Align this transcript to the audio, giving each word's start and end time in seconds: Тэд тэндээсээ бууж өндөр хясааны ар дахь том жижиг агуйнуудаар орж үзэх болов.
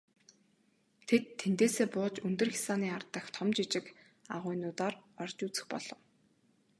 Тэд 1.07 1.23
тэндээсээ 1.39 1.87
бууж 1.95 2.13
өндөр 2.27 2.49
хясааны 2.53 2.87
ар 2.95 3.03
дахь 3.13 3.29
том 3.35 3.49
жижиг 3.55 3.85
агуйнуудаар 4.35 4.95
орж 5.23 5.37
үзэх 5.45 5.65
болов. 5.73 5.99